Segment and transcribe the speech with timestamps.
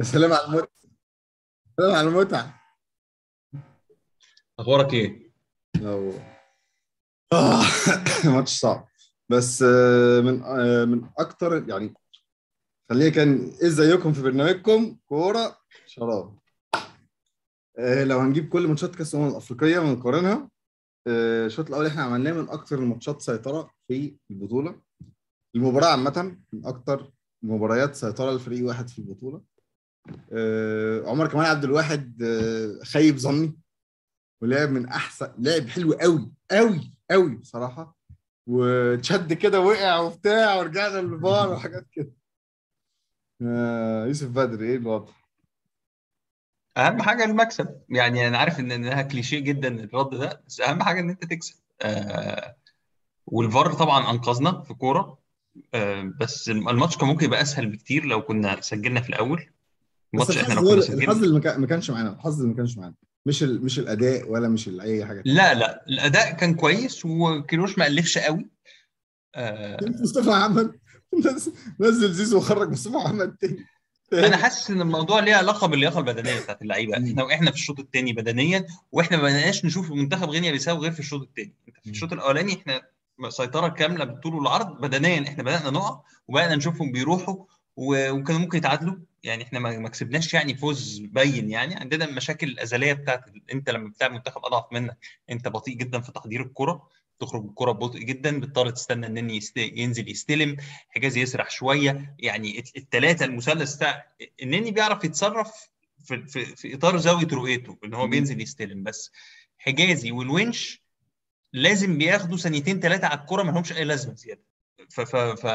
[0.00, 0.68] يا سلام على المتعة.
[1.76, 2.60] سلام على المتعة.
[4.58, 5.32] أخبارك إيه؟
[5.80, 6.12] لو
[7.32, 7.62] آه،
[8.24, 8.88] ماتش صعب.
[9.28, 11.94] بس آه، من آه، من أكتر يعني
[12.90, 16.38] خلينا كان ازيكم في برنامجكم؟ كورة شراب.
[17.78, 20.50] آه، لو هنجيب كل ماتشات كأس الأمم الأفريقية ونقارنها
[21.08, 24.80] الشوط الأول إحنا عملناه من أكتر الماتشات سيطرة في البطولة.
[25.56, 29.42] المباراة عامة من أكتر مباريات سيطرة لفريق واحد في البطولة.
[31.06, 33.58] عمر كمال عبد الواحد آه، خيب ظني.
[34.42, 37.96] ولعب من احسن لعب حلو قوي قوي قوي بصراحة.
[38.46, 42.12] وتشد كده وقع وبتاع ورجعنا للفار وحاجات كده.
[43.42, 45.12] آه، يوسف بدر إيه الوضع؟
[46.76, 47.80] أهم حاجة المكسب.
[47.88, 51.54] يعني أنا عارف إن إنها كليشيه جدا الرد ده بس أهم حاجة إن أنت تكسب.
[51.82, 52.56] آه
[53.26, 55.18] والفار طبعا أنقذنا في كورة.
[55.74, 59.53] آه بس الماتش كان ممكن يبقى أسهل بكتير لو كنا سجلنا في الأول.
[60.16, 62.10] بس الماتش إحنا لو كنا الحظ اللي ما كان- ما كانش معانا.
[62.12, 62.94] الحظ اللي ما كانش معانا.
[63.26, 63.64] مش ال...
[63.64, 65.22] مش الأداء ولا مش ال- أي حاجة.
[65.24, 65.84] لا لا.
[65.88, 68.46] الأداء كان كويس وكيروش ما الفش قوي.
[69.34, 69.76] آه.
[70.02, 70.78] مصطفى محمد.
[71.24, 73.66] نزل- نزل زيزو وخرج مصطفى محمد تاني.
[74.12, 76.94] أنا حاسس إن الموضوع ليه علاقة باللياقة البدنية بتاعت اللعيبة.
[76.96, 81.00] إحنا إحنا في الشوط الثاني بدنيا وإحنا ما بقيناش نشوف منتخب غينيا بيساوي غير في
[81.00, 81.90] الشوط الثاني في.
[81.90, 82.80] الشوط الأولاني إحنا
[83.30, 85.22] سيطرة كاملة بالطول والعرض بدنيا.
[85.28, 87.44] إحنا بدأنا نقع وبدانا نشوفهم بيروحوا
[87.76, 88.96] وكانوا ممكن يتعادلوا.
[89.22, 91.74] يعني إحنا ما كسبناش يعني فوز باين يعني.
[91.74, 94.96] عندنا المشاكل الأزلية بتاعت أنت لما بتلعب منتخب أضعف منك
[95.30, 96.88] أنت بطيء جدا في تحضير الكرة
[97.20, 99.56] تخرج الكرة ببطء جدا بتضطر تستنى إن يست...
[99.56, 100.56] ينزل يستلم
[100.88, 102.14] حجازي يسرح شوية.
[102.18, 104.06] يعني الثلاثه المثلث بتاع
[104.42, 105.52] النني بيعرف يتصرف
[106.04, 108.06] في, في, في إطار زاوية رؤيته إن هو.
[108.06, 109.10] بينزل يستلم بس.
[109.58, 110.82] حجازي والونش
[111.52, 114.42] لازم بياخدوا ثانيتين ثلاثة على الكرة ما لهمش أي لازمة زيادة.
[114.90, 115.46] ف ف ف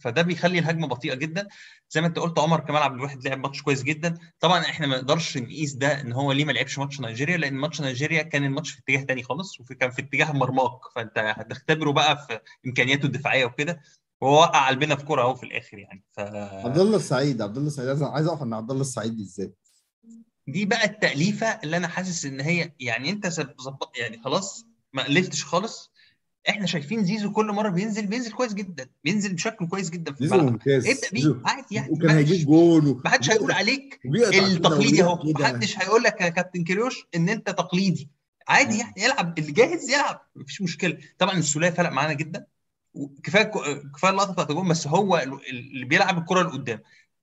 [0.00, 1.48] فده بيخلي الهجمة بطيئة جدا.
[1.90, 4.18] زي ما انت قلت عمر كمال عبد الواحد لعب ماتش كويس جدا.
[4.40, 7.80] طبعا إحنا ما نقدرش نقيس ده إن هو ليه ما لعبش ماتش نيجيريا لأن ماتش
[7.80, 12.40] نيجيريا كان الماتش في اتجاه تاني خالص وكان في اتجاه مرماك فأنت هتختبره بقى في
[12.66, 13.80] إمكانياته الدفاعية وكده.
[14.20, 16.04] وهو وقع قلبنا في كورة أهو في الآخر يعني.
[16.12, 19.58] ف عبد الله السعيد عبد الله السعيد عايز عايز اقف عند عبد الله السعيد بالذات.
[20.46, 23.26] دي بقى التأليفة اللي أنا حاسس إن هي يعني أنت
[23.60, 25.91] ظبط يعني خلاص ما ألفتش خالص.
[26.48, 30.44] إحنا شايفين زيزو كل مرة بينزل بينزل كويس جدا بينزل بشكل كويس جدا في الملعب.
[30.44, 30.86] ممتاز.
[30.86, 31.90] ابدأ بيه عادي يعني.
[31.92, 32.80] وكان هيجيب و...
[32.80, 35.58] ما حدش هيقول عليك التقليدي أهو وبيقطع ما كده.
[35.58, 38.10] حدش هيقول لك يا كابتن كيروش إن أنت تقليدي.
[38.48, 40.98] عادي يعني يلعب اللي جاهز يلعب مفيش مشكلة.
[41.18, 42.46] طبعا السولية فرق معانا جدا.
[42.94, 43.50] وكفاية
[43.94, 45.18] كفاية اللقطة بتاعت الجون بس هو
[45.50, 46.80] اللي بيلعب الكرة لقدام.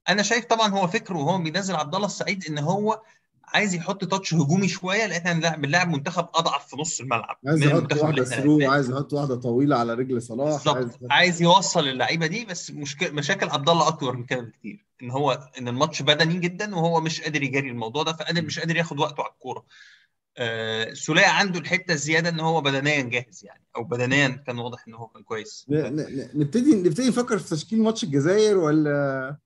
[0.09, 3.01] أنا شايف طبعا هو فكره وهو بينزل عبد الله السعيد إن هو
[3.53, 7.37] عايز يحط تاتش هجومي شوية لأن إحنا بنلعب بنلعب منتخب أضعف في نص الملعب.
[7.47, 8.71] عايز يحط واحدة ثرو.
[8.71, 13.11] عايز يحط واحدة طويلة على رجل صلاح عايز بالظبط عايز يوصل اللعيبة دي بس مشكله
[13.11, 14.85] مشاكل عبد الله أكبر من كده بكتير.
[15.03, 18.75] إن هو إن الماتش بدني جدا وهو مش قادر يجاري الموضوع ده فقادر مش قادر
[18.75, 19.65] ياخد وقته على الكورة.
[20.37, 24.93] آه سولية عنده الحتة الزيادة إن هو بدنيا جاهز يعني أو بدنيا كان واضح إن
[24.93, 25.65] هو كان كويس.
[25.69, 29.37] نبتدي نبتدي نفكر في تشكيل ماتش الجزائر ولا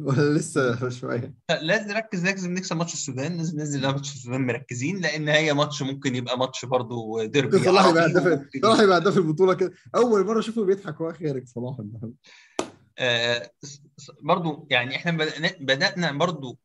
[0.00, 1.34] ولا لسه شوية.
[1.62, 6.16] لازم نركز لازم نكسب ماتش السودان لازم ننزل ماتش السودان مركزين لأن هي ماتش ممكن
[6.16, 9.72] يبقى ماتش برضو ديربي صلاح يبقى هداف صلاح يبقى هداف البطولة كده.
[9.96, 11.76] أول مرة أشوفه بيضحك وهو خارج صلاح.
[12.98, 13.50] آه،
[14.22, 15.10] برضو يعني إحنا
[15.60, 16.58] بدأنا برضو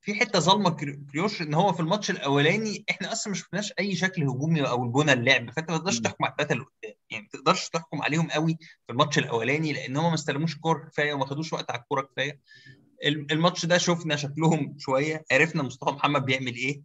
[0.00, 3.96] في حتة ظالمه كري- كريوش إن هو في الماتش الأولاني إحنا أصلا ما شفناش أي
[3.96, 6.00] شكل هجومي أو البنى اللعب فأنت ما تقدرش.
[6.00, 6.64] تحكم على الثلاثه اللي
[7.12, 8.56] يعني ما تقدرش تحكم عليهم قوي
[8.86, 12.40] في الماتش الأولاني لأن هم ما استلموش كوره كفاية وما خدوش وقت على الكورة كفاية.
[13.04, 16.82] ال- الماتش ده شفنا شكلهم شوية عرفنا مصطفى محمد بيعمل إيه.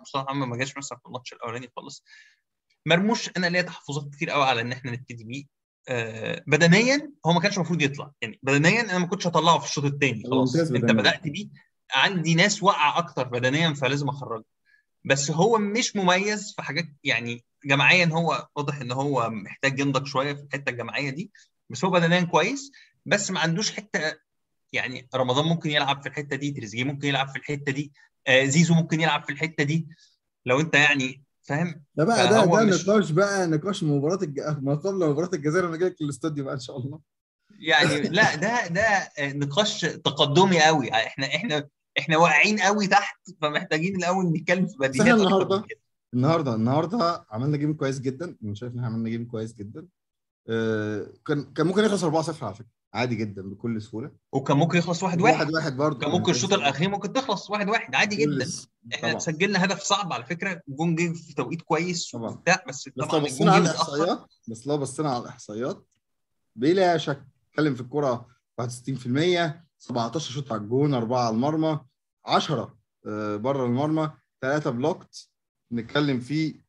[0.00, 2.04] مصطفى محمد ما جاش مثلا في الماتش الأولاني خالص.
[2.86, 5.44] مرموش أنا ليا تحفظات كتير قوي على إن إحنا نبتدي بيه.
[5.88, 8.10] آه، بدنيا هو ما كانش المفروض يطلع.
[8.22, 10.56] يعني بدنيا أنا ما كنتش هطلعه في الشوط الثاني خلاص.
[10.56, 10.84] أنت.
[10.84, 11.48] بدأت بيه
[11.94, 14.44] عندي ناس واقعة أكتر بدنيا فلازم أخرجه.
[15.04, 20.32] بس هو مش مميز في حاجات يعني جماعيا هو واضح إن هو محتاج ينضج شوية
[20.34, 21.30] في الحتة الجماعية دي
[21.70, 22.70] بس هو بدنيا كويس
[23.06, 24.00] بس ما عندوش حتة
[24.72, 27.92] يعني رمضان ممكن يلعب في الحتة دي تريزيجيه ممكن يلعب في الحتة دي
[28.26, 29.88] آه، زيزو ممكن يلعب في الحتة دي.
[30.46, 34.40] لو أنت يعني فاهم؟ ده بقى ده ده مش- نقاش بقى نقاش مباراة الج...
[34.62, 37.00] ما قبل مباراة الجزائر أنا جاي لك الاستوديو بقى إن شاء الله.
[37.58, 40.92] يعني لا ده ده نقاش تقدمي قوي.
[40.92, 41.68] إحنا إحنا
[41.98, 45.64] إحنا واقعين قوي تحت فمحتاجين الأول نتكلم في بديهيات النهارده.
[46.14, 48.36] النهارده النهارده عملنا game كويس جدا.
[48.44, 49.86] أنا شايف إن إحنا عملنا game كويس جدا.
[50.48, 52.66] آه، كان كان ممكن يخلص 4-0 على فكرة.
[52.94, 54.10] عادي جدا بكل سهولة.
[54.32, 55.34] وكان ممكن يخلص واحد واحد.
[55.34, 55.98] واحد واحد برضه.
[55.98, 57.94] كان ممكن الشوط الأخير ممكن تخلص واحد واحد.
[57.94, 58.46] عادي جدا.
[58.94, 59.18] إحنا طبعا.
[59.18, 60.62] سجلنا هدف صعب على فكرة.
[60.68, 62.14] جون جه في توقيت كويس.
[62.14, 65.86] وبتاع بس بس طبعا لو الجون بصينا على الإحصائيات بس لو بصينا على الإحصائيات
[66.56, 68.26] بلا شك اتكلم في الكرة
[68.60, 71.80] 61% 17 شوت على الجون 4 على المرمى.
[72.26, 72.78] 10
[73.36, 74.10] بره المرمى.
[74.40, 75.29] 3 blocked
[75.70, 76.60] بنتكلم في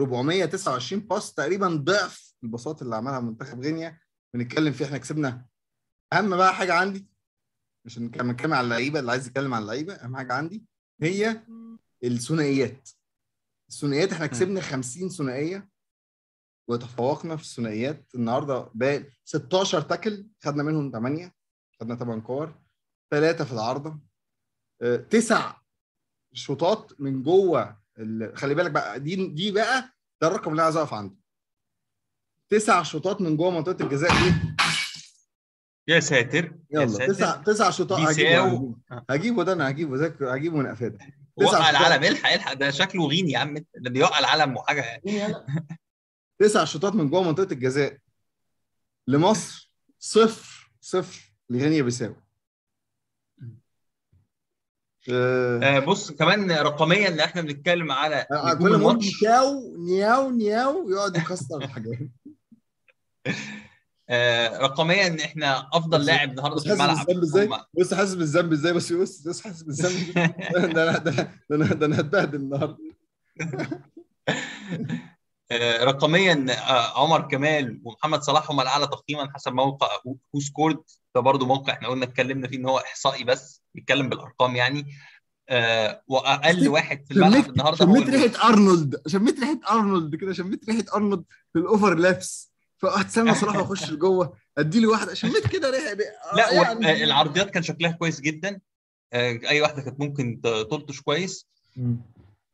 [0.00, 4.00] 429 pass تقريبا ضعف الباصات اللي عملها منتخب غينيا.
[4.34, 5.46] بنتكلم في إحنا كسبنا.
[6.12, 7.06] أهم بقى حاجة عندي
[7.84, 10.64] مش هنتكلم نتكلم على اللعيبة اللي عايز يتكلم على اللعيبة أهم حاجة عندي
[11.02, 11.42] هي
[12.04, 12.88] الثنائيات.
[13.70, 15.68] الثنائيات إحنا كسبنا 50 ثنائية
[16.68, 18.14] وتفوقنا في الثنائيات.
[18.14, 21.34] النهارده باقي 16 تاكل خدنا منهم 8
[21.80, 22.54] خدنا 8 كور
[23.10, 24.00] ثلاثة في العارضة.
[24.82, 25.56] آه، تسع
[26.32, 27.80] شوطات من جوه
[28.34, 31.16] خلي بالك بقى دي دي بقى ده الرقم اللي أنا عايز أقف عنده.
[32.48, 34.34] تسع شوطات من جوه منطقة الجزاء دي.
[35.88, 37.12] يا ساتر يا يلا ساتر.
[37.12, 38.00] تسع تسع شوطات.
[38.00, 38.76] هجيبه.
[39.10, 39.44] هجيبه.
[39.44, 40.98] ده أنا هجيبه ده هجيبه من افاده
[41.36, 41.70] تسع وقع.
[41.70, 42.52] العلم الحق الحق.
[42.52, 43.54] ده شكله غيني يا عم.
[43.76, 45.00] ده بيوقع العلم وحاجة.
[45.04, 45.34] يعني
[46.38, 47.98] تسع شوطات من جوه منطقة الجزاء.
[49.06, 52.16] لمصر صفر صفر لغينيا بيساو.
[55.10, 59.22] آه، آه، بص كمان رقميا ان إحنا بنتكلم على آه، كل ما أقول الماتش.
[59.22, 61.98] نياو نياو نياو يقعد يكسر الحاجات.
[64.10, 67.06] آه، رقميا إن إحنا أفضل لاعب النهارده في الملعب.
[67.80, 70.14] بص حاسس بالذنب إزاي؟ بس بص بص حاسس بالذنب
[70.74, 72.78] ده أنا ده أنا ده أنا هتبهدل النهارده.
[75.50, 80.78] آه، رقميا آه، عمر كمال ومحمد صلاح هم الأعلى تقييما حسب موقع WhoScored
[81.18, 84.86] ده برضو موقع إحنا قلنا اتكلمنا فيه ان هو إحصائي بس بيتكلم بالأرقام يعني.
[85.48, 88.08] آه، وأقل واحد في الملعب النهارده شميت.
[88.10, 89.02] ريحة أرنولد.
[89.06, 94.80] شميت ريحة أرنولد كده شميت ريحة أرنولد في ال overlaps فهتستنى صلاح واخش لجوه ادي
[94.80, 95.14] له واحدة.
[95.14, 95.94] شميت كده ريحه
[96.36, 98.60] لا يعني- و- آه، العرضيات كان شكلها كويس جدا.
[99.12, 101.46] آه، أي واحدة كانت ممكن تلطش كويس.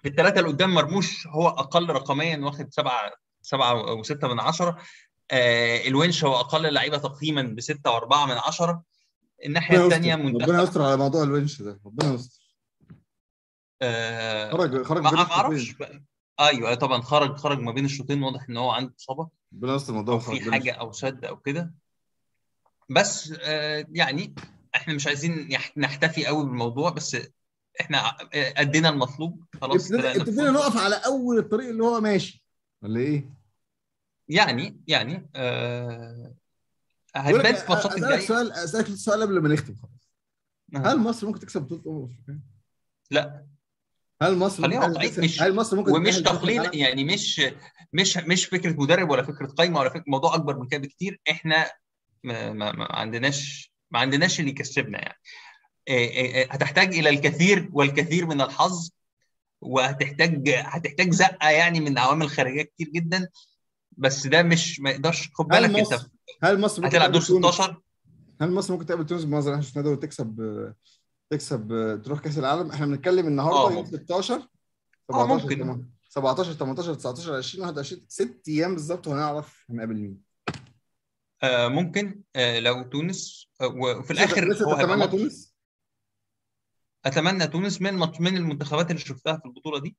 [0.03, 3.13] في الثلاثه اللي قدام مرموش هو أقل رقميا واخد سبعه
[3.43, 4.71] سبعة وستة من عشرة.
[4.71, 4.77] آه
[5.33, 8.83] الونش هو أقل لعيبة تقييما بستة وأربعة من عشرة.
[9.45, 10.25] الناحية ربنا الثانية يستر.
[10.25, 11.81] ربنا منتخب يستر على موضوع الونش ده.
[11.87, 12.45] ربنا يستر.
[13.83, 15.71] آه خرج خرج ما أعرفش.
[15.71, 16.03] بقى.
[16.41, 18.23] أيوه طبعا خرج خرج ما بين الشوطين.
[18.23, 19.29] واضح إن هو عنده إصابة.
[19.55, 21.75] ربنا يستر الموضوع في حاجة أو شد أو كده.
[22.91, 24.35] بس آه يعني
[24.75, 27.17] إحنا مش عايزين نحتفي قوي بالموضوع بس
[27.81, 29.45] إحنا آه، أدينا المطلوب.
[29.61, 30.51] خلاص ابتدينا.
[30.51, 32.45] نقف على أول الطريق اللي هو ماشي.
[32.83, 33.44] ولا إيه؟
[34.29, 36.35] يعني يعني آه
[37.15, 40.11] هتبان في الماتشات أسألك الجايه سؤال أسألك سؤال قبل ما نختم خلاص.
[40.87, 40.93] آه.
[40.93, 42.41] هل مصر ممكن تكسب بطولة الافريقيه؟
[43.11, 43.47] لا.
[44.23, 47.41] هل مصر خلينا واقعيين، مش- هل مصر ممكن ومش تقليل؟ يعني مش
[47.93, 51.21] مش مش فكرة مدرب ولا فكرة قايمة ولا فكره موضوع أكبر من كده بكتير.
[51.31, 51.71] إحنا
[52.25, 55.19] ما, ما, ما عندناش ما عندناش اللي يكسبنا يعني.
[56.51, 58.91] هتحتاج إلى الكثير والكثير من الحظ
[59.61, 63.29] وهتحتاج هتحتاج زقة يعني من عوامل خارجيه كتير جدا.
[63.97, 66.05] بس ده مش ما يقدرش خد هل بالك مصر انت
[66.43, 67.81] هل مصر ممكن هتلعب دور تقابل تونس؟ 16
[68.41, 70.73] هل مصر ممكن تقابل تونس بمنظر إحنا شفناه ده وتكسب
[71.31, 73.97] تكسب تروح كأس العالم؟ إحنا بنتكلم النهارده آه، يوم ممكن.
[73.97, 74.49] 16 آه،
[75.13, 75.57] 17 ممكن.
[75.57, 80.21] 18 17 18 19 20 21 ست أيام بالظبط وهنعرف هنقابل مين.
[81.43, 82.23] آه ممكن.
[82.37, 85.11] آه لو تونس آه وفي الآخر لسه هو تتمنى ماتش.
[85.13, 85.55] تونس؟
[87.05, 87.83] أتمنى تونس.
[87.83, 89.97] من ماتش من المنتخبات اللي شفتها في البطولة دي؟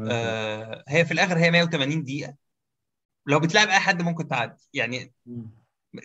[0.00, 2.34] آه هي في الآخر هي 180 دقيقة.
[3.30, 5.12] لو بتلعب أي حد ممكن تعدي يعني.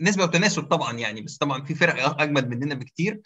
[0.02, 3.22] نسبة وتناسب طبعا يعني بس طبعا في فرق أجمد مننا بكتير.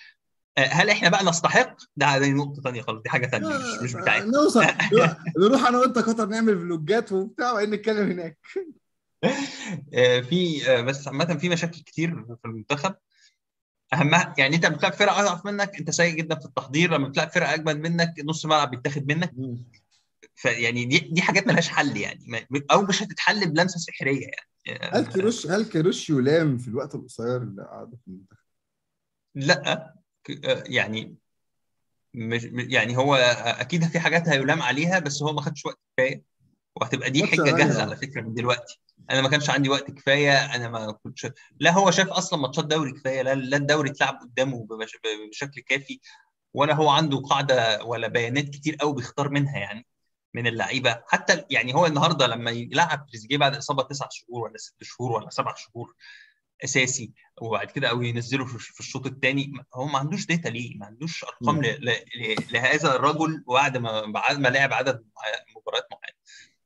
[0.57, 3.93] آه هل إحنا بقى نستحق؟ ده دي نقطة ثانية خالص دي حاجة ثانية مش مش
[3.93, 4.31] بتاعتنا.
[4.31, 4.65] نوصل.
[5.39, 8.37] نروح أنا وأنت قطر نعمل فلوجات وبتاع وبعدين نتكلم هناك.
[9.93, 12.95] آه في آه بس عامة في مشاكل كتير في المنتخب.
[13.93, 16.93] اهمها يعني أنت بتلعب فرقة أضعف منك أنت سيء جدا في التحضير.
[16.93, 19.33] لما بتلعب فرقة أجمد منك نص ملعب بيتاخد منك.
[20.39, 24.27] فيعني دي دي حاجات ملهاش حل يعني أو مش هتتحل بلمسة سحرية
[24.65, 28.39] يعني هل كيروش هل كيروش يلام في الوقت القصير اللي قعده في المنتخب؟
[29.35, 29.93] لا
[30.45, 31.15] آه، يعني
[32.13, 36.23] مش يعني هو أكيد في حاجات هيلام عليها بس هو ما خدش وقت كفاية
[36.75, 37.57] وهتبقى دي حجه.
[37.57, 38.79] جاهزة على فكرة من دلوقتي
[39.11, 41.27] أنا ما كانش عندي وقت كفاية أنا ما كنتش
[41.59, 44.67] لا هو شاف أصلا ماتشات دوري كفاية لا لا الدوري اتلعب قدامه
[45.31, 45.99] بشكل كافي
[46.53, 49.85] ولا هو عنده قاعدة ولا بيانات كتير قوي بيختار منها يعني
[50.33, 54.83] من اللعيبة حتى يعني هو النهارده لما يلعب تريزيجيه بعد إصابة تسع شهور ولا ست
[54.83, 55.93] شهور ولا سبع شهور
[56.63, 61.23] أساسي وبعد كده أو ينزله في الشوط الثاني هو ما عندوش داتا ليه ما عندوش
[61.23, 61.61] أرقام مم.
[61.61, 65.05] ل- ل- لهذا الرجل بعد ما بعد ما لعب عدد
[65.57, 66.17] مباريات معينة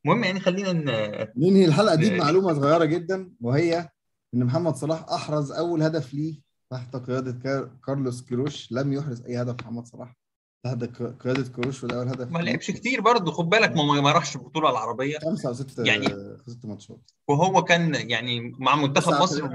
[0.05, 2.09] المهم يعني خلينا ن- ننهي الحلقة دي آه.
[2.17, 3.89] بمعلومة صغيرة جدا وهي
[4.33, 6.41] إن محمد صلاح أحرز أول هدف ليه
[6.71, 10.15] تحت قيادة كار- كارلوس كيروش لم يحرز أي هدف محمد صلاح
[10.63, 12.39] تحت ك- قيادة كيروش وده اول هدف ما.
[12.39, 15.19] لعبش كتير برضه خد بالك ما ما راحش البطوله العربية.
[15.19, 16.07] خمسة أو ست يعني-
[16.47, 19.47] ست ماتشات وهو كان يعني مع منتخب مصر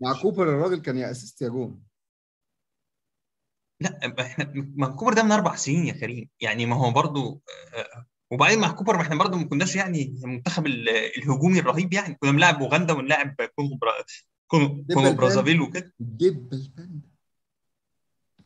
[0.00, 1.82] مع كوبر الراجل كان يا assist يا جون.
[3.80, 6.28] لا إحنا ما كوبر ده من أربع سنين يا كريم.
[6.40, 7.42] يعني ما هو برضو
[7.74, 12.14] آه، وبعدين مع كوبر ما إحنا برضو ما كناش يعني المنتخب ال- الهجومي الرهيب يعني.
[12.14, 13.92] كنا بنلعب أوغندا ونلعب كونغو برا...
[14.50, 15.92] كونغو كونغو برازافيل وكده.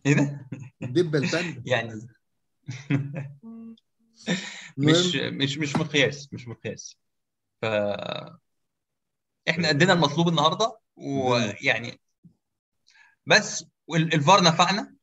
[0.06, 0.48] إيه ده؟
[0.82, 2.08] الدب الباندا يعني
[4.78, 6.96] مش مش مش مقياس مش مقياس.
[7.62, 7.64] ف
[9.48, 12.00] إحنا أدينا المطلوب النهارده ويعني
[13.26, 13.64] بس
[13.94, 14.94] الفار نفعنا.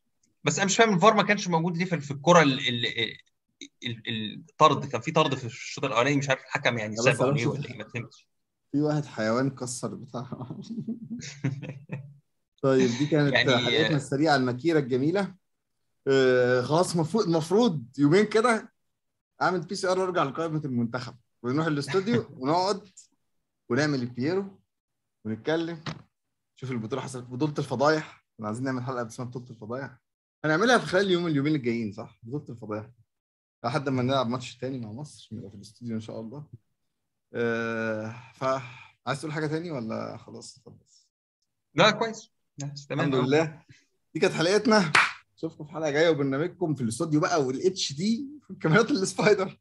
[0.43, 3.17] بس أنا مش فاهم الفار ما كانش موجود ليه في الكرة ال- ال-
[3.83, 7.69] ال- الطرد كان في طرد في الشوط الأولاني مش عارف الحكم يعني سابه ليه ولا
[7.69, 8.27] إيه ما فهمتش.
[8.71, 10.29] في واحد حيوان كسر بتاع
[12.61, 15.35] طيب دي كانت يعني- حلقتنا السريعة المكيرة الجميلة.
[16.07, 18.73] آه خلاص المفروض المفروض يومين كده
[19.41, 21.15] أعمل PCR وأرجع لقائمة المنتخب.
[21.43, 22.89] ونروح الاستوديو ونقعد
[23.69, 24.59] ونعمل البييرو
[25.25, 25.83] ونتكلم
[26.55, 27.25] شوف البطولة حصلت.
[27.25, 28.25] بطولة الفضايح.
[28.35, 29.97] إحنا عايزين نعمل حلقة اسمها بطولة الفضايح.
[30.45, 32.89] هنعملها في خلال اليوم اليومين الجايين صح؟ بطولة الفضايح.
[33.65, 36.45] لحد ما نلعب ماتش تاني مع مصر نبقى في الاستوديو إن شاء الله.
[37.33, 38.43] آه ف
[39.07, 41.07] عايز تقول حاجة تاني ولا خلاص خلاص؟
[41.75, 42.31] لا كويس.
[42.63, 43.61] الحمد لله.
[44.13, 44.91] دي كانت حلقتنا.
[45.37, 49.57] اشوفكم في حلقة جاية وبرنامجكم في الاستوديو بقى وال HD والكاميرات ال spider.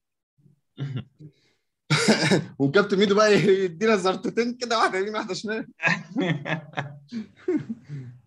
[2.59, 5.69] وكابتن ميدو بقى يدينا زرتتين كده واحدة يمين واحدة شمال.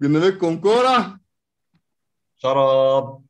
[0.02, 1.20] برنامجكم كورة.
[2.38, 3.22] شراب.